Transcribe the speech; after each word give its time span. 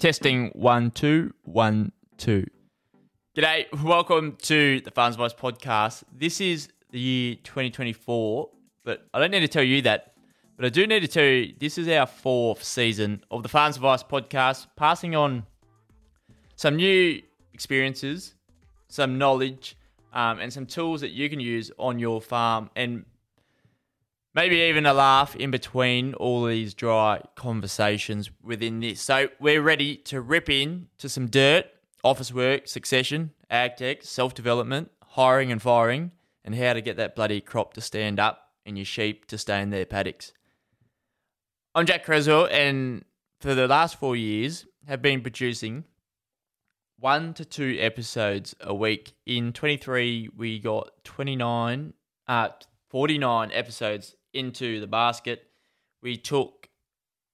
Testing 0.00 0.48
one, 0.54 0.92
two, 0.92 1.34
one, 1.44 1.92
two. 2.16 2.46
G'day, 3.36 3.66
welcome 3.84 4.38
to 4.40 4.80
the 4.80 4.90
Farms 4.90 5.16
Advice 5.16 5.34
podcast. 5.34 6.04
This 6.10 6.40
is 6.40 6.70
the 6.90 6.98
year 6.98 7.34
2024, 7.44 8.48
but 8.82 9.06
I 9.12 9.18
don't 9.18 9.30
need 9.30 9.40
to 9.40 9.48
tell 9.48 9.62
you 9.62 9.82
that, 9.82 10.14
but 10.56 10.64
I 10.64 10.70
do 10.70 10.86
need 10.86 11.00
to 11.00 11.06
tell 11.06 11.22
you 11.22 11.52
this 11.60 11.76
is 11.76 11.86
our 11.88 12.06
fourth 12.06 12.64
season 12.64 13.22
of 13.30 13.42
the 13.42 13.50
Farms 13.50 13.76
Advice 13.76 14.02
podcast, 14.02 14.68
passing 14.74 15.14
on 15.14 15.44
some 16.56 16.76
new 16.76 17.20
experiences, 17.52 18.36
some 18.88 19.18
knowledge, 19.18 19.76
um, 20.14 20.38
and 20.38 20.50
some 20.50 20.64
tools 20.64 21.02
that 21.02 21.10
you 21.10 21.28
can 21.28 21.40
use 21.40 21.70
on 21.78 21.98
your 21.98 22.22
farm 22.22 22.70
and 22.74 23.04
maybe 24.34 24.56
even 24.56 24.86
a 24.86 24.92
laugh 24.92 25.34
in 25.36 25.50
between 25.50 26.14
all 26.14 26.44
these 26.44 26.74
dry 26.74 27.22
conversations 27.34 28.30
within 28.42 28.80
this. 28.80 29.00
So 29.00 29.28
we're 29.38 29.62
ready 29.62 29.96
to 29.96 30.20
rip 30.20 30.48
in 30.48 30.88
to 30.98 31.08
some 31.08 31.26
dirt, 31.26 31.66
office 32.04 32.32
work, 32.32 32.68
succession, 32.68 33.32
ag 33.50 33.76
tech, 33.76 34.02
self 34.02 34.34
development, 34.34 34.90
hiring 35.04 35.50
and 35.50 35.60
firing, 35.60 36.12
and 36.44 36.54
how 36.54 36.72
to 36.72 36.80
get 36.80 36.96
that 36.96 37.16
bloody 37.16 37.40
crop 37.40 37.74
to 37.74 37.80
stand 37.80 38.20
up 38.20 38.48
and 38.64 38.78
your 38.78 38.84
sheep 38.84 39.26
to 39.26 39.38
stay 39.38 39.60
in 39.60 39.70
their 39.70 39.86
paddocks. 39.86 40.32
I'm 41.74 41.86
Jack 41.86 42.04
Creswell, 42.04 42.46
and 42.50 43.04
for 43.40 43.54
the 43.54 43.68
last 43.68 43.96
four 43.96 44.16
years, 44.16 44.66
have 44.86 45.02
been 45.02 45.20
producing 45.20 45.84
one 46.98 47.32
to 47.34 47.44
two 47.44 47.76
episodes 47.80 48.54
a 48.60 48.74
week. 48.74 49.12
In 49.24 49.52
23, 49.52 50.30
we 50.36 50.58
got 50.58 50.90
29, 51.04 51.94
uh, 52.26 52.48
49 52.88 53.50
episodes 53.52 54.16
into 54.32 54.80
the 54.80 54.86
basket. 54.86 55.44
We 56.02 56.16
took 56.16 56.68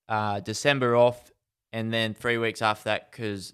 uh, 0.08 0.40
December 0.40 0.96
off, 0.96 1.30
and 1.72 1.92
then 1.92 2.14
three 2.14 2.38
weeks 2.38 2.62
after 2.62 2.84
that, 2.84 3.10
because 3.10 3.52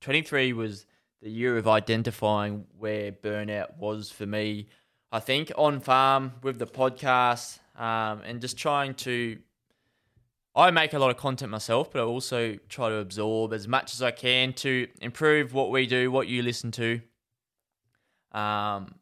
23 0.00 0.52
was 0.52 0.86
the 1.22 1.30
year 1.30 1.56
of 1.56 1.66
identifying 1.66 2.66
where 2.78 3.12
burnout 3.12 3.76
was 3.78 4.10
for 4.10 4.26
me. 4.26 4.68
I 5.10 5.20
think 5.20 5.50
on 5.56 5.80
farm 5.80 6.34
with 6.42 6.58
the 6.58 6.66
podcast 6.66 7.58
um, 7.78 8.22
and 8.24 8.40
just 8.40 8.56
trying 8.56 8.94
to. 8.94 9.38
I 10.54 10.70
make 10.70 10.94
a 10.94 10.98
lot 10.98 11.10
of 11.10 11.18
content 11.18 11.50
myself, 11.50 11.92
but 11.92 12.00
I 12.00 12.04
also 12.04 12.56
try 12.70 12.88
to 12.88 12.96
absorb 12.96 13.52
as 13.52 13.68
much 13.68 13.92
as 13.92 14.00
I 14.02 14.10
can 14.10 14.54
to 14.54 14.88
improve 15.02 15.52
what 15.52 15.70
we 15.70 15.86
do, 15.86 16.10
what 16.10 16.28
you 16.28 16.42
listen 16.42 16.70
to, 16.72 17.02
um, 18.32 18.94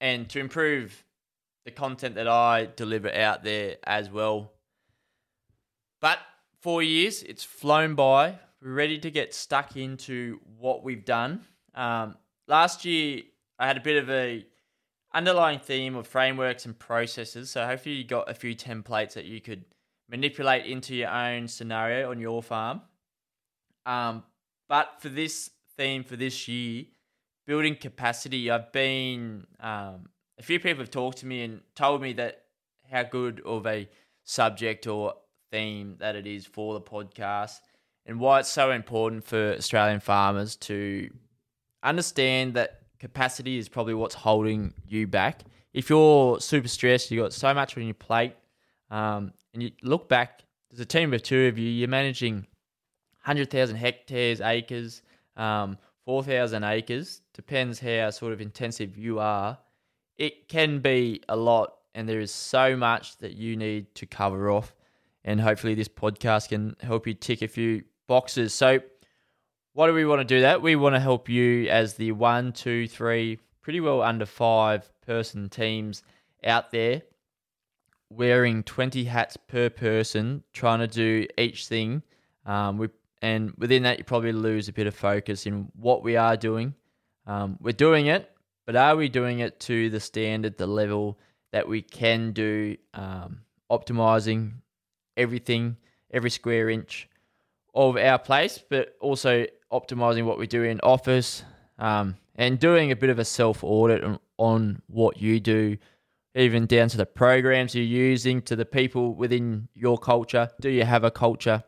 and 0.00 0.28
to 0.30 0.40
improve 0.40 1.03
the 1.64 1.70
content 1.70 2.14
that 2.16 2.28
I 2.28 2.68
deliver 2.76 3.12
out 3.12 3.42
there 3.42 3.76
as 3.84 4.10
well. 4.10 4.52
But 6.00 6.18
four 6.60 6.82
years, 6.82 7.22
it's 7.22 7.44
flown 7.44 7.94
by. 7.94 8.38
We're 8.62 8.74
ready 8.74 8.98
to 8.98 9.10
get 9.10 9.34
stuck 9.34 9.76
into 9.76 10.40
what 10.58 10.84
we've 10.84 11.04
done. 11.04 11.42
Um, 11.74 12.16
last 12.46 12.84
year, 12.84 13.22
I 13.58 13.66
had 13.66 13.76
a 13.76 13.80
bit 13.80 14.02
of 14.02 14.10
a 14.10 14.46
underlying 15.12 15.60
theme 15.60 15.96
of 15.96 16.06
frameworks 16.06 16.66
and 16.66 16.78
processes. 16.78 17.50
So 17.50 17.64
hopefully, 17.66 17.94
you 17.94 18.04
got 18.04 18.30
a 18.30 18.34
few 18.34 18.54
templates 18.54 19.14
that 19.14 19.24
you 19.24 19.40
could 19.40 19.64
manipulate 20.10 20.66
into 20.66 20.94
your 20.94 21.10
own 21.10 21.48
scenario 21.48 22.10
on 22.10 22.20
your 22.20 22.42
farm. 22.42 22.82
Um, 23.86 24.22
but 24.68 24.96
for 24.98 25.08
this 25.08 25.50
theme 25.76 26.04
for 26.04 26.16
this 26.16 26.48
year, 26.48 26.84
building 27.46 27.76
capacity, 27.76 28.50
I've 28.50 28.72
been 28.72 29.46
um, 29.60 30.08
a 30.38 30.42
few 30.42 30.58
people 30.58 30.82
have 30.82 30.90
talked 30.90 31.18
to 31.18 31.26
me 31.26 31.42
and 31.42 31.60
told 31.74 32.02
me 32.02 32.12
that 32.14 32.42
how 32.90 33.02
good 33.02 33.40
of 33.44 33.66
a 33.66 33.88
subject 34.24 34.86
or 34.86 35.14
theme 35.50 35.96
that 36.00 36.16
it 36.16 36.26
is 36.26 36.46
for 36.46 36.74
the 36.74 36.80
podcast 36.80 37.60
and 38.06 38.18
why 38.18 38.40
it's 38.40 38.48
so 38.48 38.70
important 38.70 39.24
for 39.24 39.54
Australian 39.54 40.00
farmers 40.00 40.56
to 40.56 41.10
understand 41.82 42.54
that 42.54 42.80
capacity 42.98 43.58
is 43.58 43.68
probably 43.68 43.94
what's 43.94 44.14
holding 44.14 44.74
you 44.86 45.06
back. 45.06 45.42
If 45.72 45.90
you're 45.90 46.40
super 46.40 46.68
stressed, 46.68 47.10
you've 47.10 47.22
got 47.22 47.32
so 47.32 47.52
much 47.54 47.76
on 47.76 47.84
your 47.84 47.94
plate, 47.94 48.34
um, 48.90 49.32
and 49.52 49.62
you 49.62 49.70
look 49.82 50.08
back, 50.08 50.42
there's 50.70 50.80
a 50.80 50.84
team 50.84 51.12
of 51.14 51.22
two 51.22 51.46
of 51.46 51.58
you, 51.58 51.68
you're 51.68 51.88
managing 51.88 52.46
100,000 53.24 53.76
hectares, 53.76 54.40
acres, 54.40 55.02
um, 55.36 55.78
4,000 56.04 56.62
acres, 56.64 57.22
depends 57.32 57.80
how 57.80 58.10
sort 58.10 58.32
of 58.32 58.40
intensive 58.40 58.96
you 58.96 59.18
are 59.18 59.58
it 60.18 60.48
can 60.48 60.80
be 60.80 61.22
a 61.28 61.36
lot, 61.36 61.74
and 61.94 62.08
there 62.08 62.20
is 62.20 62.32
so 62.32 62.76
much 62.76 63.16
that 63.18 63.34
you 63.34 63.56
need 63.56 63.94
to 63.96 64.06
cover 64.06 64.50
off. 64.50 64.74
And 65.24 65.40
hopefully, 65.40 65.74
this 65.74 65.88
podcast 65.88 66.50
can 66.50 66.76
help 66.80 67.06
you 67.06 67.14
tick 67.14 67.42
a 67.42 67.48
few 67.48 67.84
boxes. 68.06 68.52
So, 68.52 68.80
what 69.72 69.86
do 69.86 69.94
we 69.94 70.04
want 70.04 70.20
to 70.20 70.24
do 70.24 70.42
that? 70.42 70.62
We 70.62 70.76
want 70.76 70.94
to 70.94 71.00
help 71.00 71.28
you 71.28 71.68
as 71.68 71.94
the 71.94 72.12
one, 72.12 72.52
two, 72.52 72.86
three, 72.86 73.38
pretty 73.62 73.80
well 73.80 74.02
under 74.02 74.26
five 74.26 74.90
person 75.06 75.48
teams 75.48 76.02
out 76.44 76.70
there 76.70 77.02
wearing 78.10 78.62
20 78.62 79.04
hats 79.04 79.36
per 79.36 79.68
person, 79.68 80.42
trying 80.52 80.80
to 80.80 80.86
do 80.86 81.26
each 81.38 81.66
thing. 81.66 82.02
Um, 82.46 82.78
we, 82.78 82.88
and 83.22 83.52
within 83.58 83.84
that, 83.84 83.98
you 83.98 84.04
probably 84.04 84.32
lose 84.32 84.68
a 84.68 84.72
bit 84.72 84.86
of 84.86 84.94
focus 84.94 85.46
in 85.46 85.68
what 85.74 86.02
we 86.02 86.16
are 86.16 86.36
doing. 86.36 86.74
Um, 87.26 87.56
we're 87.60 87.72
doing 87.72 88.06
it, 88.06 88.30
but 88.66 88.76
are 88.76 88.96
we 88.96 89.08
doing 89.08 89.40
it 89.40 89.60
to 89.60 89.90
the 89.90 90.00
standard, 90.00 90.56
the 90.56 90.66
level 90.66 91.18
that 91.52 91.68
we 91.68 91.82
can 91.82 92.32
do, 92.32 92.76
um, 92.94 93.40
optimizing 93.70 94.52
everything, 95.16 95.76
every 96.12 96.30
square 96.30 96.70
inch 96.70 97.08
of 97.74 97.96
our 97.96 98.18
place, 98.18 98.62
but 98.68 98.96
also 99.00 99.46
optimizing 99.72 100.24
what 100.24 100.38
we 100.38 100.46
do 100.46 100.62
in 100.62 100.80
office 100.80 101.44
um, 101.78 102.16
and 102.36 102.58
doing 102.58 102.90
a 102.90 102.96
bit 102.96 103.10
of 103.10 103.18
a 103.18 103.24
self 103.24 103.62
audit 103.62 104.02
on, 104.02 104.18
on 104.38 104.82
what 104.86 105.20
you 105.20 105.40
do, 105.40 105.76
even 106.34 106.66
down 106.66 106.88
to 106.88 106.96
the 106.96 107.06
programs 107.06 107.74
you're 107.74 107.84
using, 107.84 108.42
to 108.42 108.56
the 108.56 108.64
people 108.64 109.14
within 109.14 109.68
your 109.74 109.98
culture. 109.98 110.50
Do 110.60 110.70
you 110.70 110.84
have 110.84 111.04
a 111.04 111.10
culture, 111.10 111.62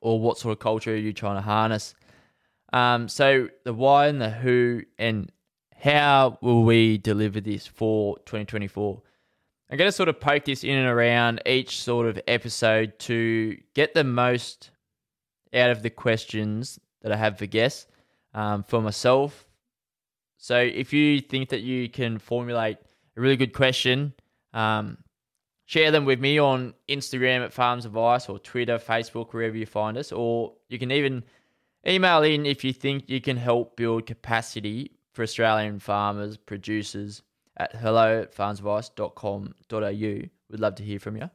or 0.00 0.20
what 0.20 0.38
sort 0.38 0.52
of 0.52 0.58
culture 0.58 0.92
are 0.92 0.96
you 0.96 1.12
trying 1.12 1.36
to 1.36 1.42
harness? 1.42 1.94
Um, 2.72 3.08
so 3.08 3.48
the 3.64 3.72
why 3.72 4.08
and 4.08 4.20
the 4.20 4.30
who 4.30 4.82
and 4.98 5.32
how 5.80 6.38
will 6.40 6.64
we 6.64 6.98
deliver 6.98 7.40
this 7.40 7.66
for 7.66 8.18
2024? 8.18 9.00
I'm 9.70 9.78
going 9.78 9.88
to 9.88 9.92
sort 9.92 10.08
of 10.08 10.18
poke 10.18 10.44
this 10.44 10.64
in 10.64 10.76
and 10.76 10.88
around 10.88 11.42
each 11.46 11.82
sort 11.82 12.06
of 12.06 12.18
episode 12.26 12.98
to 13.00 13.56
get 13.74 13.94
the 13.94 14.04
most 14.04 14.70
out 15.54 15.70
of 15.70 15.82
the 15.82 15.90
questions 15.90 16.80
that 17.02 17.12
I 17.12 17.16
have 17.16 17.38
for 17.38 17.46
guests 17.46 17.86
um, 18.34 18.62
for 18.62 18.80
myself. 18.80 19.46
So 20.36 20.58
if 20.58 20.92
you 20.92 21.20
think 21.20 21.50
that 21.50 21.60
you 21.60 21.88
can 21.88 22.18
formulate 22.18 22.78
a 23.16 23.20
really 23.20 23.36
good 23.36 23.52
question, 23.52 24.14
um, 24.52 24.98
share 25.66 25.90
them 25.90 26.04
with 26.04 26.18
me 26.18 26.38
on 26.38 26.74
Instagram 26.88 27.44
at 27.44 27.52
Farms 27.52 27.84
Advice 27.84 28.28
or 28.28 28.38
Twitter, 28.38 28.78
Facebook, 28.78 29.32
wherever 29.32 29.56
you 29.56 29.66
find 29.66 29.96
us. 29.96 30.12
Or 30.12 30.54
you 30.68 30.78
can 30.78 30.90
even 30.90 31.24
email 31.86 32.22
in 32.22 32.46
if 32.46 32.64
you 32.64 32.72
think 32.72 33.08
you 33.08 33.20
can 33.20 33.36
help 33.36 33.76
build 33.76 34.06
capacity 34.06 34.97
for 35.18 35.24
Australian 35.24 35.80
farmers, 35.80 36.36
producers 36.36 37.22
at 37.56 37.74
hello 37.74 38.20
at 38.22 38.32
farmsadvice.com.au. 38.32 39.90
We'd 39.90 40.30
love 40.60 40.76
to 40.76 40.84
hear 40.84 41.00
from 41.00 41.16
you. 41.16 41.28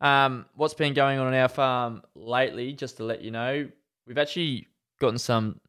Um, 0.00 0.46
what's 0.56 0.74
been 0.74 0.92
going 0.92 1.20
on 1.20 1.28
on 1.28 1.34
our 1.34 1.46
farm 1.46 2.02
lately, 2.16 2.72
just 2.72 2.96
to 2.96 3.04
let 3.04 3.22
you 3.22 3.30
know, 3.30 3.68
we've 4.08 4.18
actually 4.18 4.66
gotten 4.98 5.18
some 5.18 5.60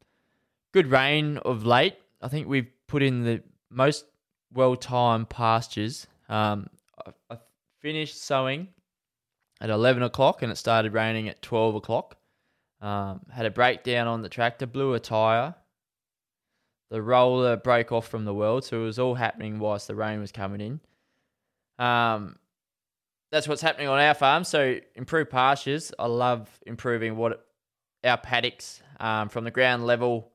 good 0.71 0.88
rain 0.88 1.38
of 1.45 1.63
late. 1.63 1.95
I 2.23 2.27
think 2.27 2.47
we've 2.47 2.71
put 2.88 3.03
in 3.03 3.23
the 3.23 3.44
most 3.69 4.05
well 4.51 4.75
timed 4.75 5.29
pastures. 5.29 6.07
Um, 6.29 6.65
I, 7.05 7.35
I 7.35 7.38
finished 7.81 8.19
sowing 8.19 8.69
at 9.61 9.69
11 9.69 10.01
o'clock 10.01 10.41
and 10.41 10.51
it 10.51 10.55
started 10.55 10.91
raining 10.91 11.29
at 11.29 11.44
12 11.44 11.75
o'clock. 11.75 12.17
Um, 12.81 13.19
had 13.31 13.45
a 13.45 13.51
breakdown 13.51 14.07
on 14.07 14.23
the 14.23 14.29
tractor, 14.29 14.65
blew 14.65 14.95
a 14.95 15.00
tyre. 15.00 15.53
The 16.89 17.01
roller 17.01 17.57
broke 17.57 17.91
off 17.91 18.07
from 18.07 18.25
the 18.25 18.33
world, 18.33 18.65
so 18.65 18.81
it 18.81 18.85
was 18.85 19.00
all 19.00 19.15
happening 19.15 19.59
whilst 19.59 19.88
the 19.88 19.95
rain 19.95 20.19
was 20.19 20.31
coming 20.31 20.62
in. 20.62 20.80
Um, 21.83 22.38
that's 23.31 23.47
what's 23.47 23.62
happening 23.62 23.88
on 23.88 24.00
our 24.00 24.13
farm. 24.13 24.44
So 24.44 24.77
improve 24.95 25.30
pastures. 25.30 25.91
I 25.97 26.06
love 26.06 26.50
improving 26.68 27.18
what 27.18 27.45
our 28.03 28.18
paddocks 28.18 28.81
um, 29.00 29.30
from 29.30 29.44
the 29.44 29.51
ground 29.51 29.88
level 29.88 30.31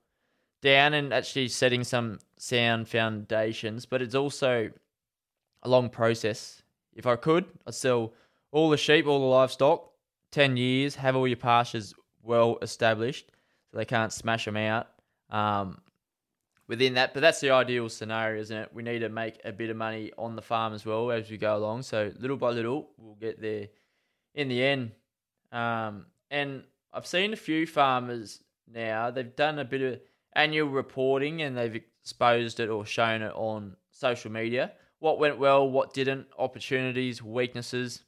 down 0.62 0.94
and 0.94 1.12
actually 1.12 1.48
setting 1.48 1.84
some 1.84 2.18
sound 2.38 2.88
foundations. 2.88 3.86
But 3.86 4.02
it's 4.02 4.16
also 4.16 4.70
a 5.62 5.68
long 5.68 5.90
process. 5.90 6.62
If 6.94 7.06
I 7.06 7.14
could, 7.14 7.44
I'd 7.66 7.74
sell 7.74 8.14
all 8.50 8.68
the 8.68 8.76
sheep, 8.76 9.06
all 9.06 9.20
the 9.20 9.26
livestock, 9.26 9.92
ten 10.32 10.56
years, 10.56 10.96
have 10.96 11.14
all 11.14 11.28
your 11.28 11.36
pastures 11.36 11.94
well 12.22 12.58
established, 12.62 13.30
so 13.70 13.78
they 13.78 13.84
can't 13.84 14.12
smash 14.12 14.44
them 14.44 14.56
out. 14.56 14.88
Um, 15.30 15.78
within 16.68 16.94
that. 16.94 17.14
But 17.14 17.20
that's 17.20 17.40
the 17.40 17.50
ideal 17.50 17.88
scenario, 17.88 18.40
isn't 18.40 18.56
it? 18.56 18.70
We 18.72 18.82
need 18.82 19.00
to 19.00 19.08
make 19.08 19.40
a 19.44 19.50
bit 19.50 19.70
of 19.70 19.76
money 19.76 20.12
on 20.16 20.36
the 20.36 20.42
farm 20.42 20.74
as 20.74 20.86
well 20.86 21.10
as 21.10 21.30
we 21.30 21.38
go 21.38 21.56
along. 21.56 21.82
So 21.82 22.12
little 22.18 22.36
by 22.36 22.50
little, 22.50 22.90
we'll 22.98 23.16
get 23.16 23.40
there 23.40 23.68
in 24.34 24.48
the 24.48 24.62
end. 24.62 24.92
Um, 25.50 26.06
and 26.30 26.62
I've 26.92 27.06
seen 27.06 27.32
a 27.32 27.36
few 27.36 27.66
farmers 27.66 28.42
now, 28.72 29.10
they've 29.10 29.34
done 29.34 29.58
a 29.58 29.64
bit 29.64 29.80
of 29.80 30.00
annual 30.34 30.68
reporting 30.68 31.42
and 31.42 31.56
they've 31.56 31.74
exposed 31.74 32.60
it 32.60 32.68
or 32.68 32.84
shown 32.84 33.22
it 33.22 33.32
on 33.34 33.76
social 33.90 34.30
media. 34.30 34.72
What 35.00 35.18
went 35.18 35.38
well, 35.38 35.68
what 35.68 35.94
didn't, 35.94 36.26
opportunities, 36.38 37.22
weaknesses. 37.22 38.02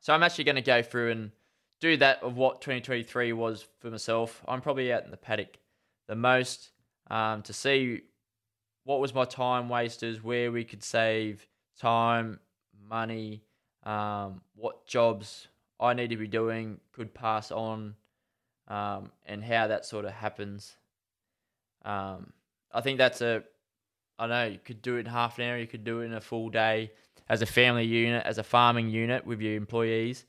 So 0.00 0.14
I'm 0.14 0.22
actually 0.22 0.44
going 0.44 0.56
to 0.56 0.62
go 0.62 0.82
through 0.82 1.10
and 1.10 1.32
do 1.80 1.96
that 1.96 2.22
of 2.22 2.36
what 2.36 2.60
2023 2.60 3.32
was 3.32 3.66
for 3.80 3.90
myself. 3.90 4.42
I'm 4.46 4.60
probably 4.60 4.92
out 4.92 5.04
in 5.04 5.10
the 5.10 5.16
paddock 5.16 5.58
the 6.08 6.14
most 6.14 6.70
um, 7.10 7.42
to 7.42 7.52
see 7.52 8.02
what 8.84 9.00
was 9.00 9.12
my 9.12 9.24
time 9.24 9.68
wasters, 9.68 10.22
where 10.22 10.50
we 10.50 10.64
could 10.64 10.82
save 10.82 11.46
time, 11.78 12.40
money, 12.88 13.42
um, 13.84 14.40
what 14.54 14.86
jobs 14.86 15.48
I 15.78 15.94
need 15.94 16.10
to 16.10 16.16
be 16.16 16.26
doing 16.26 16.80
could 16.92 17.12
pass 17.12 17.50
on, 17.50 17.94
um, 18.68 19.10
and 19.26 19.42
how 19.42 19.66
that 19.66 19.84
sort 19.84 20.04
of 20.04 20.12
happens. 20.12 20.76
Um, 21.84 22.32
I 22.72 22.80
think 22.80 22.98
that's 22.98 23.20
a, 23.20 23.42
I 24.18 24.26
know 24.26 24.44
you 24.44 24.58
could 24.62 24.82
do 24.82 24.96
it 24.96 25.00
in 25.00 25.06
half 25.06 25.38
an 25.38 25.44
hour, 25.44 25.58
you 25.58 25.66
could 25.66 25.84
do 25.84 26.00
it 26.00 26.06
in 26.06 26.14
a 26.14 26.20
full 26.20 26.50
day 26.50 26.92
as 27.28 27.42
a 27.42 27.46
family 27.46 27.84
unit, 27.84 28.24
as 28.26 28.38
a 28.38 28.42
farming 28.42 28.90
unit 28.90 29.24
with 29.24 29.40
your 29.40 29.54
employees. 29.54 30.24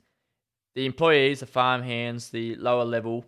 The 0.74 0.86
employees, 0.86 1.40
the 1.40 1.46
farm 1.46 1.82
hands, 1.82 2.30
the 2.30 2.54
lower 2.56 2.84
level, 2.84 3.26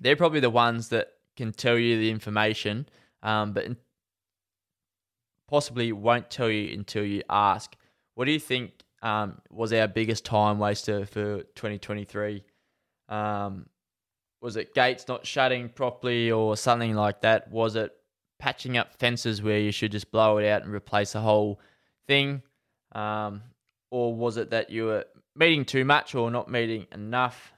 they're 0.00 0.16
probably 0.16 0.40
the 0.40 0.50
ones 0.50 0.88
that 0.88 1.12
can 1.38 1.52
tell 1.52 1.78
you 1.78 1.98
the 1.98 2.10
information, 2.10 2.86
um, 3.22 3.52
but 3.52 3.66
possibly 5.48 5.92
won't 5.92 6.30
tell 6.30 6.50
you 6.50 6.74
until 6.74 7.04
you 7.04 7.22
ask. 7.30 7.74
What 8.14 8.26
do 8.26 8.32
you 8.32 8.40
think 8.40 8.72
um, 9.02 9.40
was 9.50 9.72
our 9.72 9.88
biggest 9.88 10.24
time 10.24 10.58
waster 10.58 11.06
for 11.06 11.42
2023? 11.54 12.42
Um, 13.08 13.66
was 14.42 14.56
it 14.56 14.74
gates 14.74 15.08
not 15.08 15.26
shutting 15.26 15.68
properly 15.68 16.30
or 16.30 16.56
something 16.56 16.94
like 16.94 17.22
that? 17.22 17.50
Was 17.50 17.76
it 17.76 17.92
patching 18.38 18.76
up 18.76 18.94
fences 18.98 19.42
where 19.42 19.58
you 19.58 19.72
should 19.72 19.92
just 19.92 20.10
blow 20.10 20.38
it 20.38 20.48
out 20.48 20.62
and 20.62 20.72
replace 20.72 21.12
the 21.12 21.20
whole 21.20 21.60
thing? 22.06 22.42
Um, 22.92 23.42
or 23.90 24.14
was 24.14 24.36
it 24.36 24.50
that 24.50 24.70
you 24.70 24.84
were 24.84 25.04
meeting 25.34 25.64
too 25.64 25.84
much 25.84 26.14
or 26.14 26.30
not 26.30 26.50
meeting 26.50 26.86
enough? 26.92 27.52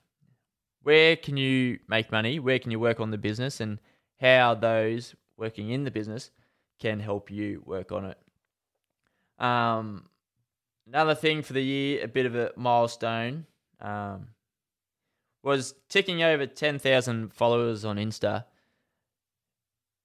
Where 0.82 1.16
can 1.16 1.36
you 1.36 1.78
make 1.88 2.10
money? 2.10 2.38
Where 2.38 2.58
can 2.58 2.70
you 2.70 2.80
work 2.80 3.00
on 3.00 3.10
the 3.10 3.18
business? 3.18 3.60
And 3.60 3.78
how 4.20 4.54
those 4.54 5.14
working 5.36 5.70
in 5.70 5.84
the 5.84 5.90
business 5.90 6.30
can 6.78 7.00
help 7.00 7.30
you 7.30 7.62
work 7.64 7.92
on 7.92 8.04
it. 8.06 9.44
Um, 9.44 10.08
another 10.86 11.14
thing 11.14 11.42
for 11.42 11.52
the 11.52 11.62
year, 11.62 12.04
a 12.04 12.08
bit 12.08 12.26
of 12.26 12.34
a 12.34 12.52
milestone, 12.56 13.46
um, 13.80 14.28
was 15.42 15.74
ticking 15.88 16.22
over 16.22 16.46
10,000 16.46 17.32
followers 17.32 17.84
on 17.84 17.96
Insta. 17.96 18.44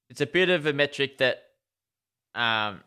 It's 0.09 0.21
a 0.21 0.25
bit 0.25 0.49
of 0.49 0.65
a 0.65 0.73
metric 0.73 1.17
that 1.17 1.43
um, 2.33 2.81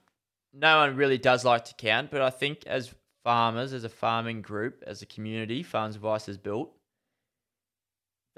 no 0.54 0.78
one 0.78 0.96
really 0.96 1.18
does 1.18 1.44
like 1.44 1.64
to 1.66 1.74
count, 1.74 2.10
but 2.10 2.22
I 2.22 2.30
think 2.30 2.66
as 2.66 2.94
farmers, 3.24 3.72
as 3.72 3.84
a 3.84 3.88
farming 3.88 4.40
group, 4.40 4.82
as 4.86 5.02
a 5.02 5.06
community, 5.06 5.62
Farms 5.62 5.96
Advice 5.96 6.26
has 6.26 6.38
built, 6.38 6.72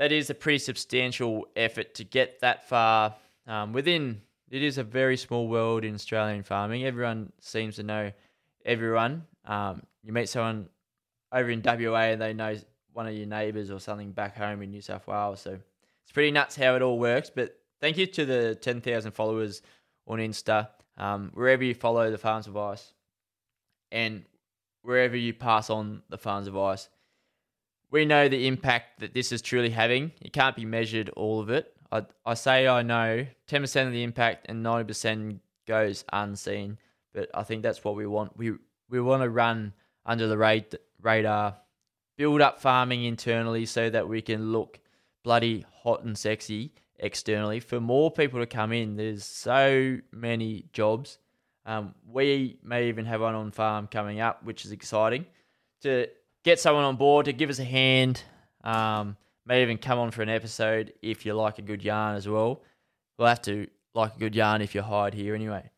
that 0.01 0.13
is 0.13 0.31
a 0.31 0.35
pretty 0.35 0.59
substantial 0.59 1.47
effort 1.55 1.93
to 1.93 2.05
get 2.05 2.41
that 2.41 2.67
far 2.67 3.15
um, 3.47 3.75
within. 3.75 4.23
It 4.51 4.63
is 4.63 4.79
a 4.79 4.83
very 4.83 5.19
small 5.19 5.47
world 5.47 5.85
in 5.85 5.95
Australian 5.95 6.43
farming. 6.43 6.87
Everyone 6.87 7.31
seems 7.39 7.77
to 7.77 7.83
know 7.83 8.11
everyone. 8.65 9.27
Um, 9.45 9.83
you 10.03 10.15
meet 10.15 10.31
someone 10.31 10.71
over 11.31 11.51
in 11.51 11.61
WA 11.63 12.05
and 12.05 12.21
they 12.21 12.33
know 12.33 12.57
one 12.95 13.09
of 13.09 13.13
your 13.13 13.27
neighbours 13.27 13.71
or 13.71 13.79
something 13.79 14.13
back 14.13 14.39
home 14.39 14.63
in 14.63 14.71
New 14.71 14.81
South 14.81 15.07
Wales. 15.07 15.43
So 15.43 15.51
it's 16.03 16.13
pretty 16.13 16.31
nuts 16.31 16.57
how 16.57 16.77
it 16.77 16.81
all 16.81 16.99
works. 16.99 17.29
But 17.29 17.61
thank 17.79 17.99
you 17.99 18.07
to 18.07 18.25
the 18.25 18.55
10,000 18.55 19.13
followers 19.13 19.61
on 20.07 20.19
Insta, 20.19 20.69
um, 20.97 21.31
wherever 21.35 21.63
you 21.63 21.75
follow 21.75 22.11
the 22.11 22.17
Farms 22.17 22.47
Advice 22.47 22.95
and 23.93 24.25
wherever 24.81 25.15
you 25.15 25.35
pass 25.35 25.69
on 25.69 26.03
the 26.09 26.17
Farms 26.17 26.47
Advice 26.47 26.89
we 27.91 28.05
know 28.05 28.29
the 28.29 28.47
impact 28.47 29.01
that 29.01 29.15
this 29.15 29.33
is 29.33 29.43
truly 29.43 29.71
having. 29.71 30.13
It 30.21 30.33
can't 30.33 30.57
be 30.57 30.65
measured, 30.65 31.11
all 31.11 31.41
of 31.41 31.51
it. 31.51 31.73
I, 31.91 32.07
I 32.25 32.35
say 32.35 32.69
I 32.69 32.83
know 32.83 33.27
10% 33.49 33.87
of 33.87 33.93
the 33.93 34.03
impact 34.03 34.47
and 34.49 34.65
90% 34.65 35.41
goes 35.67 36.05
unseen, 36.13 36.79
but 37.13 37.29
I 37.35 37.43
think 37.43 37.63
that's 37.63 37.83
what 37.83 37.97
we 37.97 38.07
want. 38.07 38.37
We, 38.37 38.53
we 38.89 39.01
want 39.01 39.23
to 39.23 39.31
run 39.31 39.73
under 40.07 40.29
the 40.29 40.39
radar, 41.03 41.57
build 42.17 42.41
up 42.41 42.61
farming 42.61 43.05
internally 43.05 43.67
so 43.67 43.91
that 43.91 44.09
we 44.09 44.23
can 44.23 44.53
look 44.53 44.79
bloody 45.25 45.67
hot 45.83 46.05
and 46.05 46.17
sexy 46.17 46.73
externally 46.99 47.61
for 47.61 47.81
more 47.81 48.11
people 48.11 48.41
to 48.41 48.47
come 48.47 48.73
in. 48.73 48.97
There's 48.97 49.25
so 49.25 49.99
many 50.13 50.67
jobs. 50.73 51.19
Um, 51.67 51.95
we 52.07 52.59
may 52.63 52.89
even 52.89 53.05
have 53.07 53.21
one 53.21 53.35
on 53.35 53.51
farm 53.51 53.87
coming 53.87 54.21
up, 54.21 54.45
which 54.45 54.65
is 54.65 54.73
exciting. 54.73 55.27
To 55.83 56.09
get 56.45 56.61
someone 56.61 56.85
on 56.85 56.97
board 56.97 57.27
to 57.27 57.33
give 57.33 57.51
us 57.51 57.59
a 57.59 57.65
hand. 57.65 58.23
Um, 58.65 59.17
may 59.47 59.63
even 59.63 59.79
come 59.79 59.99
on 59.99 60.11
for 60.11 60.23
an 60.23 60.29
episode 60.29 60.93
if 61.03 61.27
you 61.27 61.35
like 61.35 61.59
a 61.59 61.63
good 61.63 61.83
yarn 61.83 62.17
as 62.17 62.29
well. 62.29 62.63
We'll 63.19 63.29
have 63.29 63.43
to 63.43 63.67
like 63.95 64.17
a 64.17 64.19
good 64.19 64.35
yarn 64.35 64.63
if 64.63 64.75
you're 64.75 64.85
hired 64.85 65.15
here 65.15 65.35
anyway. 65.35 65.69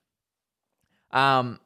Um, 1.11 1.59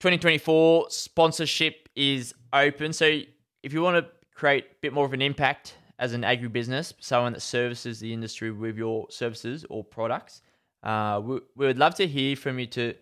2024 0.00 0.86
sponsorship 0.90 1.88
is 1.94 2.34
open. 2.52 2.92
So 2.92 3.20
if 3.62 3.72
you 3.72 3.82
want 3.82 4.04
to 4.04 4.10
create 4.34 4.64
a 4.64 4.74
bit 4.80 4.92
more 4.92 5.06
of 5.06 5.12
an 5.12 5.22
impact 5.22 5.74
as 5.98 6.12
an 6.12 6.22
agribusiness, 6.22 6.92
someone 7.00 7.32
that 7.32 7.40
services 7.40 8.00
the 8.00 8.12
industry 8.12 8.50
with 8.50 8.76
your 8.76 9.06
services 9.10 9.64
or 9.70 9.82
products, 9.82 10.42
uh, 10.82 11.20
we, 11.24 11.40
we 11.56 11.66
would 11.66 11.78
love 11.78 11.94
to 11.96 12.06
hear 12.06 12.36
from 12.36 12.58
you 12.58 12.66
to 12.66 12.94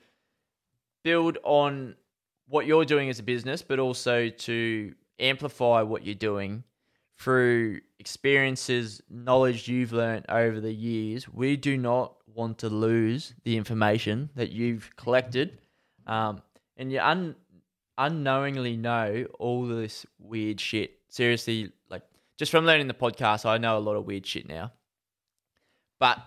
build 1.02 1.38
on 1.42 1.96
what 2.46 2.66
you're 2.66 2.84
doing 2.84 3.08
as 3.08 3.18
a 3.18 3.22
business, 3.22 3.62
but 3.62 3.78
also 3.78 4.28
to 4.28 4.94
amplify 5.18 5.82
what 5.82 6.04
you're 6.04 6.14
doing 6.14 6.64
through 7.18 7.80
experiences, 7.98 9.00
knowledge 9.08 9.68
you've 9.68 9.92
learned 9.92 10.26
over 10.28 10.60
the 10.60 10.72
years. 10.72 11.28
We 11.28 11.56
do 11.56 11.76
not 11.76 12.16
want 12.26 12.58
to 12.58 12.68
lose 12.68 13.34
the 13.44 13.56
information 13.56 14.30
that 14.34 14.50
you've 14.50 14.90
collected. 14.96 15.58
Um, 16.06 16.42
and 16.76 16.90
you 16.90 17.00
un- 17.00 17.36
unknowingly 17.96 18.76
know 18.76 19.26
all 19.38 19.66
this 19.66 20.04
weird 20.18 20.60
shit. 20.60 20.98
Seriously, 21.08 21.72
like 21.88 22.02
just 22.36 22.50
from 22.50 22.66
learning 22.66 22.88
the 22.88 22.94
podcast, 22.94 23.46
I 23.46 23.58
know 23.58 23.78
a 23.78 23.80
lot 23.80 23.96
of 23.96 24.04
weird 24.04 24.26
shit 24.26 24.48
now. 24.48 24.72
But 26.00 26.18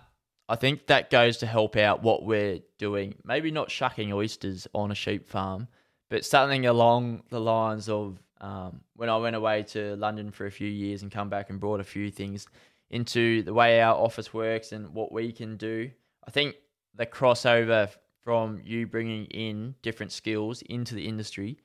I 0.48 0.56
think 0.56 0.86
that 0.86 1.10
goes 1.10 1.36
to 1.38 1.46
help 1.46 1.76
out 1.76 2.02
what 2.02 2.24
we're 2.24 2.60
doing. 2.78 3.16
Maybe 3.22 3.50
not 3.50 3.70
shucking 3.70 4.12
oysters 4.12 4.66
on 4.74 4.90
a 4.90 4.94
sheep 4.94 5.28
farm, 5.28 5.68
but 6.08 6.24
something 6.24 6.66
along 6.66 7.22
the 7.28 7.40
lines 7.40 7.88
of 7.88 8.18
um, 8.40 8.80
when 8.94 9.08
I 9.08 9.16
went 9.16 9.36
away 9.36 9.64
to 9.64 9.96
London 9.96 10.30
for 10.30 10.46
a 10.46 10.50
few 10.50 10.68
years 10.68 11.02
and 11.02 11.10
come 11.10 11.28
back 11.28 11.50
and 11.50 11.58
brought 11.58 11.80
a 11.80 11.84
few 11.84 12.10
things 12.10 12.46
into 12.90 13.42
the 13.42 13.52
way 13.52 13.80
our 13.80 13.94
office 13.94 14.32
works 14.32 14.72
and 14.72 14.94
what 14.94 15.12
we 15.12 15.32
can 15.32 15.56
do. 15.56 15.90
I 16.26 16.30
think 16.30 16.56
the 16.94 17.06
crossover 17.06 17.90
from 18.22 18.60
you 18.64 18.86
bringing 18.86 19.24
in 19.26 19.74
different 19.82 20.12
skills 20.12 20.62
into 20.62 20.94
the 20.94 21.06
industry 21.06 21.58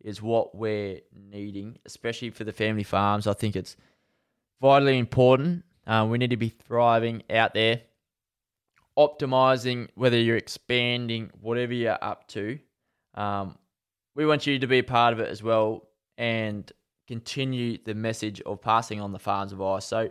is 0.00 0.22
what 0.22 0.54
we're 0.54 1.00
needing, 1.30 1.78
especially 1.86 2.30
for 2.30 2.44
the 2.44 2.52
family 2.52 2.84
farms. 2.84 3.26
I 3.26 3.32
think 3.32 3.56
it's 3.56 3.76
vitally 4.60 4.98
important. 4.98 5.64
Uh, 5.86 6.06
we 6.08 6.18
need 6.18 6.30
to 6.30 6.36
be 6.36 6.50
thriving 6.50 7.22
out 7.30 7.54
there, 7.54 7.80
optimizing 8.96 9.88
whether 9.94 10.18
you're 10.18 10.36
expanding, 10.36 11.30
whatever 11.40 11.72
you're 11.72 11.98
up 12.00 12.28
to. 12.28 12.58
Um, 13.14 13.56
we 14.18 14.26
want 14.26 14.48
you 14.48 14.58
to 14.58 14.66
be 14.66 14.78
a 14.78 14.82
part 14.82 15.12
of 15.12 15.20
it 15.20 15.28
as 15.28 15.44
well 15.44 15.86
and 16.18 16.72
continue 17.06 17.78
the 17.84 17.94
message 17.94 18.40
of 18.40 18.60
passing 18.60 19.00
on 19.00 19.12
the 19.12 19.18
farm's 19.18 19.52
advice. 19.52 19.84
So, 19.84 20.10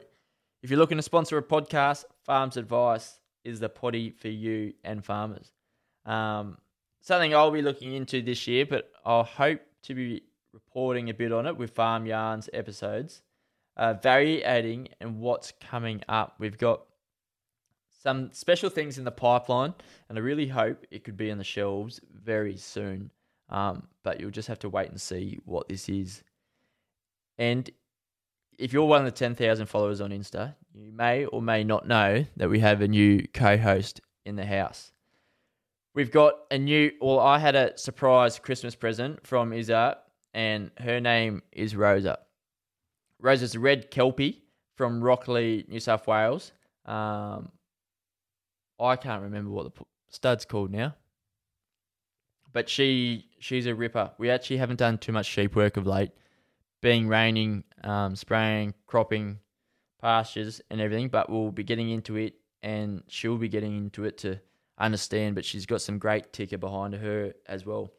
if 0.64 0.70
you're 0.70 0.80
looking 0.80 0.98
to 0.98 1.04
sponsor 1.04 1.38
a 1.38 1.44
podcast, 1.44 2.06
Farms 2.24 2.56
Advice 2.56 3.20
is 3.44 3.60
the 3.60 3.68
potty 3.68 4.12
for 4.12 4.30
you 4.30 4.74
and 4.86 5.04
farmers. 5.04 5.52
Um, 6.06 6.58
something 7.02 7.36
I'll 7.36 7.52
be 7.52 7.62
looking 7.62 7.94
into 7.94 8.22
this 8.22 8.48
year, 8.48 8.66
but 8.66 8.90
I'll 9.06 9.26
hope 9.26 9.60
to 9.84 9.94
be 9.94 10.24
reporting 10.54 11.10
a 11.10 11.14
bit 11.14 11.34
on 11.34 11.46
it 11.46 11.58
with 11.58 11.72
Farm 11.72 12.06
Yarns 12.06 12.50
episodes, 12.54 13.22
uh, 13.76 13.94
variating 13.96 14.88
and 15.02 15.20
what's 15.20 15.52
coming 15.70 16.02
up. 16.08 16.36
We've 16.40 16.58
got 16.58 16.82
some 18.02 18.32
special 18.32 18.70
things 18.70 18.98
in 18.98 19.04
the 19.04 19.12
pipeline, 19.12 19.74
and 20.08 20.18
I 20.18 20.22
really 20.22 20.48
hope 20.48 20.86
it 20.92 21.04
could 21.04 21.18
be 21.18 21.30
on 21.30 21.38
the 21.38 21.44
shelves 21.44 22.00
very 22.10 22.56
soon. 22.56 23.12
Um, 23.50 23.88
but 24.04 24.20
you'll 24.20 24.32
just 24.32 24.48
have 24.48 24.60
to 24.60 24.70
wait 24.70 24.90
and 24.90 25.00
see 25.00 25.40
what 25.46 25.68
this 25.68 25.88
is. 25.90 26.24
And 27.38 27.70
if 28.58 28.74
you're 28.74 28.86
one 28.86 29.00
of 29.00 29.06
the 29.06 29.12
10,000 29.12 29.66
followers 29.68 30.02
on 30.02 30.12
Insta, 30.12 30.56
you 30.74 30.92
may 30.92 31.26
or 31.26 31.42
may 31.42 31.64
not 31.64 31.88
know 31.88 32.26
that 32.36 32.50
we 32.50 32.60
have 32.60 32.82
a 32.82 32.88
new 32.88 33.26
co 33.34 33.58
host 33.58 34.02
in 34.26 34.36
the 34.36 34.46
house. 34.46 34.92
We've 35.94 36.12
got 36.12 36.34
a 36.52 36.58
new, 36.58 36.92
well, 37.02 37.20
I 37.20 37.40
had 37.40 37.56
a 37.56 37.78
surprise 37.78 38.38
Christmas 38.38 38.76
present 38.76 39.26
from 39.26 39.52
Izza, 39.52 39.98
and 40.34 40.70
her 40.78 41.00
name 41.00 41.42
is 41.52 41.76
Rosa. 41.76 42.20
Rosa's 43.20 43.56
a 43.56 43.60
red 43.60 43.90
Kelpie 43.90 44.44
from 44.76 45.02
Rockley, 45.02 45.66
New 45.68 45.80
South 45.80 46.06
Wales. 46.06 46.52
Um, 46.86 47.50
I 48.80 48.96
can't 48.96 49.24
remember 49.24 49.50
what 49.50 49.74
the 49.74 49.84
stud's 50.10 50.46
called 50.46 50.72
now 50.72 50.94
but 52.58 52.68
she 52.68 53.30
she's 53.38 53.68
a 53.68 53.76
ripper. 53.76 54.10
We 54.18 54.32
actually 54.32 54.58
haven't 54.58 54.78
done 54.78 54.98
too 54.98 55.12
much 55.12 55.28
sheep 55.28 55.56
work 55.56 55.78
of 55.78 55.86
late, 55.86 56.10
being 56.82 57.08
raining, 57.08 57.64
um, 57.84 58.16
spraying, 58.16 58.74
cropping, 58.88 59.38
pastures 60.02 60.60
and 60.72 60.82
everything. 60.82 61.10
But 61.10 61.30
we'll 61.30 61.52
be 61.52 61.64
getting 61.64 61.92
into 61.92 62.16
it, 62.16 62.34
and 62.64 63.04
she'll 63.10 63.38
be 63.38 63.48
getting 63.48 63.78
into 63.78 64.06
it 64.06 64.18
to 64.24 64.40
understand. 64.80 65.36
But 65.36 65.46
she's 65.46 65.68
got 65.68 65.82
some 65.82 66.00
great 66.00 66.34
ticker 66.34 66.58
behind 66.58 66.96
her 66.96 67.32
as 67.46 67.64
well. 67.64 67.94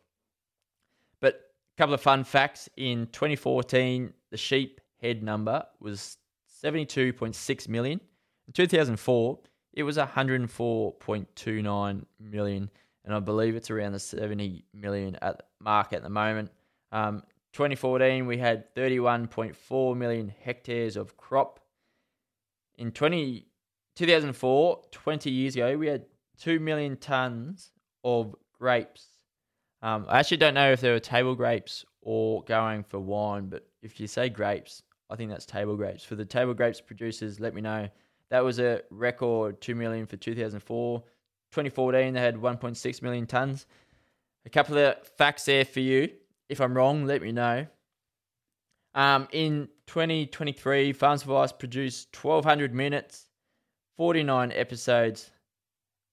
But 1.20 1.34
a 1.34 1.76
couple 1.80 1.94
of 1.94 2.00
fun 2.00 2.24
facts: 2.24 2.68
in 2.76 3.06
2014, 3.12 4.12
the 4.32 4.36
sheep 4.36 4.80
head 5.00 5.22
number 5.22 5.64
was 5.78 6.16
72.6 6.64 7.68
million. 7.68 8.00
In 8.48 8.52
2004, 8.54 9.38
it 9.74 9.84
was 9.84 9.98
104.29 9.98 12.04
million 12.18 12.70
and 13.08 13.16
I 13.16 13.20
believe 13.20 13.56
it's 13.56 13.70
around 13.70 13.92
the 13.92 13.98
70 13.98 14.66
million 14.74 15.16
at 15.22 15.44
mark 15.60 15.94
at 15.94 16.02
the 16.02 16.10
moment. 16.10 16.50
Um, 16.92 17.22
2014, 17.54 18.26
we 18.26 18.36
had 18.36 18.74
31.4 18.74 19.96
million 19.96 20.30
hectares 20.42 20.94
of 20.94 21.16
crop. 21.16 21.58
In 22.76 22.92
20, 22.92 23.46
2004, 23.96 24.82
20 24.92 25.30
years 25.30 25.56
ago, 25.56 25.78
we 25.78 25.86
had 25.86 26.04
2 26.40 26.60
million 26.60 26.98
tons 26.98 27.70
of 28.04 28.36
grapes. 28.60 29.06
Um, 29.80 30.04
I 30.06 30.18
actually 30.18 30.36
don't 30.36 30.52
know 30.52 30.70
if 30.70 30.82
they 30.82 30.90
were 30.90 31.00
table 31.00 31.34
grapes 31.34 31.86
or 32.02 32.42
going 32.44 32.82
for 32.82 33.00
wine, 33.00 33.46
but 33.46 33.66
if 33.80 33.98
you 33.98 34.06
say 34.06 34.28
grapes, 34.28 34.82
I 35.08 35.16
think 35.16 35.30
that's 35.30 35.46
table 35.46 35.76
grapes. 35.76 36.04
For 36.04 36.14
the 36.14 36.26
table 36.26 36.52
grapes 36.52 36.82
producers, 36.82 37.40
let 37.40 37.54
me 37.54 37.62
know. 37.62 37.88
That 38.28 38.44
was 38.44 38.58
a 38.58 38.82
record 38.90 39.62
2 39.62 39.74
million 39.74 40.04
for 40.04 40.18
2004. 40.18 41.02
2014, 41.50 42.14
they 42.14 42.20
had 42.20 42.36
1.6 42.36 43.02
million 43.02 43.26
tons. 43.26 43.66
A 44.46 44.50
couple 44.50 44.78
of 44.78 44.96
facts 45.16 45.44
there 45.44 45.64
for 45.64 45.80
you. 45.80 46.10
If 46.48 46.60
I'm 46.60 46.74
wrong, 46.74 47.04
let 47.04 47.22
me 47.22 47.32
know. 47.32 47.66
Um, 48.94 49.28
in 49.32 49.68
2023, 49.86 50.92
Farms 50.92 51.22
Advice 51.22 51.52
produced 51.52 52.16
1,200 52.20 52.74
minutes, 52.74 53.26
49 53.96 54.52
episodes, 54.52 55.30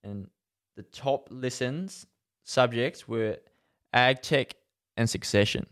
and 0.03 0.27
the 0.75 0.83
top 0.83 1.29
listens 1.31 2.05
subjects 2.43 3.07
were 3.07 3.37
ag 3.93 4.21
tech 4.21 4.55
and 4.97 5.09
succession. 5.09 5.65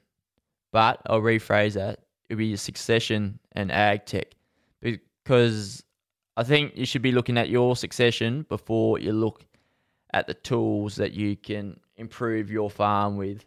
But 0.72 1.02
I'll 1.06 1.22
rephrase 1.22 1.74
that. 1.74 2.00
It 2.30 2.36
would 2.36 2.40
be 2.40 2.56
succession 2.56 3.40
and 3.52 3.72
ag 3.72 4.06
tech 4.06 4.34
because 4.82 5.84
I 6.36 6.44
think 6.44 6.76
you 6.76 6.86
should 6.86 7.02
be 7.02 7.12
looking 7.12 7.38
at 7.38 7.50
your 7.50 7.76
succession 7.76 8.46
before 8.50 8.98
you 8.98 9.12
look 9.12 9.46
at 10.14 10.28
the 10.28 10.34
tools 10.34 10.96
that 10.98 11.14
you 11.14 11.36
can 11.36 11.80
improve 11.98 12.50
your 12.52 12.70
farm 12.70 13.18
with. 13.18 13.46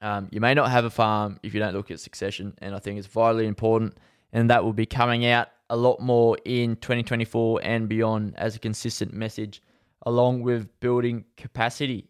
Um, 0.00 0.28
you 0.30 0.40
may 0.40 0.54
not 0.54 0.70
have 0.70 0.84
a 0.84 0.90
farm 0.90 1.38
if 1.42 1.54
you 1.54 1.60
don't 1.60 1.74
look 1.74 1.90
at 1.90 2.00
succession, 2.00 2.54
and 2.58 2.74
I 2.74 2.78
think 2.78 2.98
it's 2.98 3.06
vitally 3.06 3.46
important. 3.46 3.96
And 4.32 4.50
that 4.50 4.64
will 4.64 4.72
be 4.72 4.86
coming 4.86 5.26
out 5.26 5.48
a 5.70 5.76
lot 5.76 6.00
more 6.00 6.36
in 6.44 6.76
2024 6.76 7.60
and 7.62 7.88
beyond 7.88 8.34
as 8.36 8.56
a 8.56 8.58
consistent 8.58 9.14
message, 9.14 9.62
along 10.04 10.42
with 10.42 10.68
building 10.80 11.24
capacity. 11.36 12.08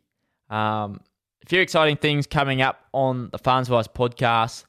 Um, 0.50 1.00
a 1.42 1.46
few 1.46 1.60
exciting 1.60 1.96
things 1.96 2.26
coming 2.26 2.62
up 2.62 2.80
on 2.92 3.28
the 3.30 3.38
Farms 3.38 3.68
Advice 3.68 3.88
podcast 3.88 4.64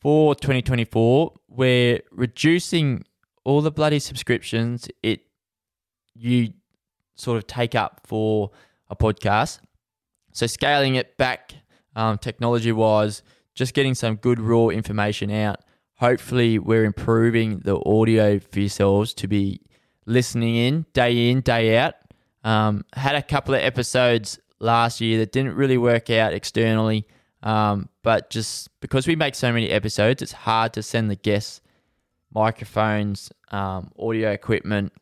for 0.00 0.34
2024. 0.34 1.34
We're 1.48 2.00
reducing 2.12 3.04
all 3.44 3.60
the 3.60 3.70
bloody 3.70 3.98
subscriptions 3.98 4.88
it 5.02 5.22
you 6.14 6.52
sort 7.20 7.36
of 7.36 7.46
take 7.46 7.74
up 7.74 8.00
for 8.04 8.50
a 8.88 8.96
podcast. 8.96 9.60
So 10.32 10.46
scaling 10.46 10.94
it 10.94 11.16
back 11.16 11.54
um, 11.96 12.18
technology 12.18 12.72
wise, 12.72 13.22
just 13.54 13.74
getting 13.74 13.94
some 13.94 14.16
good 14.16 14.40
raw 14.40 14.68
information 14.68 15.30
out. 15.30 15.60
Hopefully, 15.96 16.58
we're 16.58 16.84
improving 16.84 17.60
the 17.60 17.78
audio 17.84 18.38
for 18.38 18.60
yourselves 18.60 19.12
to 19.14 19.28
be 19.28 19.60
listening 20.06 20.56
in 20.56 20.86
day 20.92 21.30
in, 21.30 21.40
day 21.40 21.76
out. 21.76 21.94
Um, 22.42 22.84
had 22.94 23.16
a 23.16 23.22
couple 23.22 23.54
of 23.54 23.60
episodes 23.60 24.38
last 24.60 25.00
year 25.00 25.18
that 25.18 25.32
didn't 25.32 25.56
really 25.56 25.76
work 25.76 26.08
out 26.08 26.32
externally, 26.32 27.06
um, 27.42 27.90
but 28.02 28.30
just 28.30 28.68
because 28.80 29.06
we 29.06 29.14
make 29.14 29.34
so 29.34 29.52
many 29.52 29.68
episodes, 29.68 30.22
it's 30.22 30.32
hard 30.32 30.72
to 30.74 30.82
send 30.82 31.10
the 31.10 31.16
guests 31.16 31.60
microphones, 32.32 33.30
um, 33.50 33.90
audio 33.98 34.30
equipment, 34.30 34.92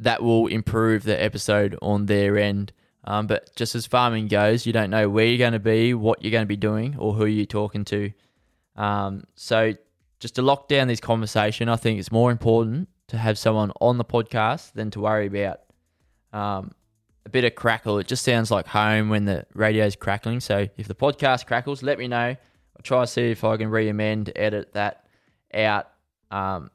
that 0.00 0.22
will 0.22 0.46
improve 0.46 1.02
the 1.02 1.20
episode 1.22 1.76
on 1.82 2.06
their 2.06 2.38
end. 2.38 2.72
Um, 3.04 3.26
but 3.26 3.54
just 3.56 3.74
as 3.74 3.86
farming 3.86 4.28
goes, 4.28 4.66
you 4.66 4.72
don't 4.72 4.90
know 4.90 5.08
where 5.08 5.24
you're 5.26 5.38
going 5.38 5.54
to 5.54 5.58
be, 5.58 5.94
what 5.94 6.22
you're 6.22 6.30
going 6.30 6.42
to 6.42 6.46
be 6.46 6.56
doing, 6.56 6.96
or 6.98 7.14
who 7.14 7.26
you're 7.26 7.46
talking 7.46 7.84
to. 7.86 8.12
Um, 8.76 9.24
so 9.34 9.72
just 10.20 10.34
to 10.36 10.42
lock 10.42 10.68
down 10.68 10.88
this 10.88 11.00
conversation, 11.00 11.68
I 11.68 11.76
think 11.76 11.98
it's 11.98 12.12
more 12.12 12.30
important 12.30 12.88
to 13.08 13.16
have 13.16 13.38
someone 13.38 13.72
on 13.80 13.98
the 13.98 14.04
podcast 14.04 14.72
than 14.72 14.90
to 14.90 15.00
worry 15.00 15.26
about 15.26 15.60
um, 16.32 16.72
a 17.24 17.30
bit 17.30 17.44
of 17.44 17.54
crackle. 17.54 17.98
It 17.98 18.06
just 18.06 18.24
sounds 18.24 18.50
like 18.50 18.66
home 18.66 19.08
when 19.08 19.24
the 19.24 19.46
radio's 19.54 19.96
crackling. 19.96 20.40
So 20.40 20.68
if 20.76 20.86
the 20.86 20.94
podcast 20.94 21.46
crackles, 21.46 21.82
let 21.82 21.98
me 21.98 22.08
know. 22.08 22.36
I'll 22.76 22.82
try 22.82 23.00
to 23.02 23.06
see 23.06 23.30
if 23.30 23.42
I 23.42 23.56
can 23.56 23.70
re-amend, 23.70 24.32
edit 24.36 24.74
that 24.74 25.06
out. 25.54 25.88
Um, 26.30 26.70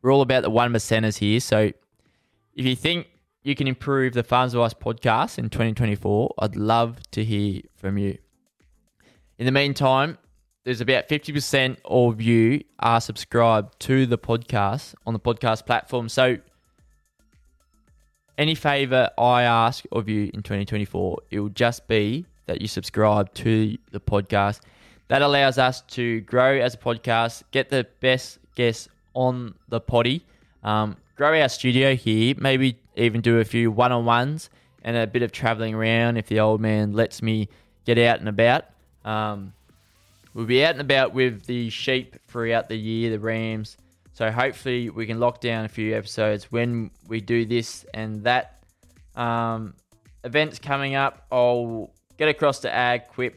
we're 0.00 0.12
all 0.12 0.22
about 0.22 0.42
the 0.42 0.50
one 0.50 0.72
percenters 0.72 1.18
here, 1.18 1.40
so 1.40 1.72
if 2.54 2.66
you 2.66 2.76
think 2.76 3.08
you 3.42 3.54
can 3.54 3.68
improve 3.68 4.12
the 4.12 4.22
Farms 4.22 4.54
Advice 4.54 4.74
podcast 4.74 5.38
in 5.38 5.48
2024, 5.48 6.34
I'd 6.38 6.56
love 6.56 6.98
to 7.12 7.24
hear 7.24 7.62
from 7.76 7.96
you. 7.96 8.18
In 9.38 9.46
the 9.46 9.52
meantime, 9.52 10.18
there's 10.64 10.80
about 10.80 11.08
50% 11.08 11.78
of 11.84 12.20
you 12.20 12.62
are 12.78 13.00
subscribed 13.00 13.80
to 13.80 14.04
the 14.04 14.18
podcast 14.18 14.94
on 15.06 15.14
the 15.14 15.20
podcast 15.20 15.64
platform. 15.64 16.08
So, 16.08 16.36
any 18.36 18.54
favor 18.54 19.10
I 19.16 19.42
ask 19.42 19.84
of 19.92 20.08
you 20.08 20.30
in 20.34 20.42
2024, 20.42 21.18
it 21.30 21.40
will 21.40 21.48
just 21.50 21.86
be 21.88 22.26
that 22.46 22.60
you 22.60 22.68
subscribe 22.68 23.32
to 23.34 23.76
the 23.90 24.00
podcast. 24.00 24.60
That 25.08 25.22
allows 25.22 25.56
us 25.58 25.82
to 25.82 26.20
grow 26.22 26.58
as 26.58 26.74
a 26.74 26.78
podcast, 26.78 27.42
get 27.52 27.70
the 27.70 27.86
best 28.00 28.38
guests 28.54 28.88
on 29.14 29.54
the 29.68 29.80
potty, 29.80 30.24
um, 30.62 30.96
grow 31.16 31.40
our 31.40 31.48
studio 31.48 31.94
here, 31.94 32.34
maybe 32.38 32.78
even 32.96 33.20
do 33.20 33.38
a 33.38 33.44
few 33.44 33.70
one 33.70 33.92
on 33.92 34.04
ones 34.04 34.50
and 34.82 34.96
a 34.96 35.06
bit 35.06 35.22
of 35.22 35.32
traveling 35.32 35.74
around 35.74 36.16
if 36.16 36.26
the 36.26 36.40
old 36.40 36.60
man 36.60 36.92
lets 36.92 37.22
me 37.22 37.48
get 37.84 37.98
out 37.98 38.20
and 38.20 38.28
about. 38.28 38.64
Um, 39.04 39.52
we'll 40.34 40.46
be 40.46 40.64
out 40.64 40.72
and 40.72 40.80
about 40.80 41.12
with 41.12 41.44
the 41.44 41.70
sheep 41.70 42.16
throughout 42.28 42.68
the 42.68 42.76
year, 42.76 43.10
the 43.10 43.18
rams. 43.18 43.76
So 44.12 44.30
hopefully 44.30 44.90
we 44.90 45.06
can 45.06 45.20
lock 45.20 45.40
down 45.40 45.64
a 45.64 45.68
few 45.68 45.96
episodes 45.96 46.50
when 46.50 46.90
we 47.08 47.20
do 47.20 47.44
this 47.44 47.84
and 47.94 48.24
that. 48.24 48.62
Um, 49.16 49.74
events 50.24 50.58
coming 50.58 50.94
up. 50.94 51.26
I'll 51.30 51.90
get 52.18 52.28
across 52.28 52.60
to 52.60 52.70
AgQuip 52.70 53.34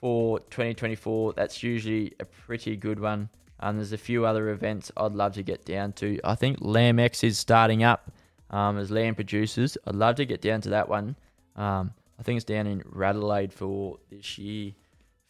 for 0.00 0.40
2024. 0.40 1.32
That's 1.34 1.62
usually 1.62 2.14
a 2.20 2.24
pretty 2.24 2.76
good 2.76 3.00
one. 3.00 3.28
Um, 3.60 3.76
there's 3.76 3.92
a 3.92 3.98
few 3.98 4.24
other 4.24 4.50
events 4.50 4.92
I'd 4.96 5.12
love 5.12 5.32
to 5.34 5.42
get 5.42 5.64
down 5.64 5.92
to. 5.94 6.20
I 6.24 6.34
think 6.34 6.60
LambEx 6.60 7.24
is 7.24 7.38
starting 7.38 7.82
up 7.82 8.12
um, 8.50 8.78
as 8.78 8.90
lamb 8.90 9.14
producers. 9.14 9.76
I'd 9.86 9.94
love 9.94 10.16
to 10.16 10.24
get 10.24 10.40
down 10.40 10.60
to 10.62 10.70
that 10.70 10.88
one. 10.88 11.16
Um, 11.56 11.92
I 12.18 12.22
think 12.22 12.36
it's 12.36 12.44
down 12.44 12.66
in 12.66 12.82
Radelaide 12.84 13.52
for 13.52 13.98
this 14.10 14.38
year. 14.38 14.72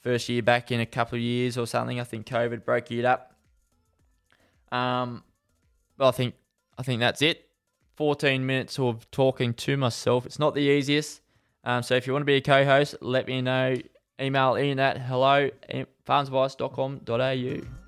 First 0.00 0.28
year 0.28 0.42
back 0.42 0.70
in 0.70 0.80
a 0.80 0.86
couple 0.86 1.16
of 1.16 1.22
years 1.22 1.58
or 1.58 1.66
something. 1.66 2.00
I 2.00 2.04
think 2.04 2.26
COVID 2.26 2.64
broke 2.64 2.90
it 2.92 3.04
up. 3.04 3.34
Um, 4.70 5.24
I 5.98 6.10
think 6.10 6.34
I 6.76 6.82
think 6.82 7.00
that's 7.00 7.22
it. 7.22 7.48
14 7.96 8.46
minutes 8.46 8.78
of 8.78 9.10
talking 9.10 9.52
to 9.54 9.76
myself. 9.76 10.24
It's 10.24 10.38
not 10.38 10.54
the 10.54 10.60
easiest. 10.60 11.20
Um, 11.64 11.82
so 11.82 11.96
if 11.96 12.06
you 12.06 12.12
want 12.12 12.22
to 12.22 12.26
be 12.26 12.36
a 12.36 12.40
co-host, 12.40 12.94
let 13.00 13.26
me 13.26 13.42
know. 13.42 13.74
Email 14.20 14.54
in 14.54 14.78
at 14.78 14.98
hello 14.98 15.50
farmsadvice.com.au. 16.06 17.87